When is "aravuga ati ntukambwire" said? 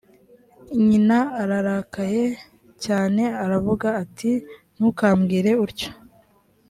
3.43-5.51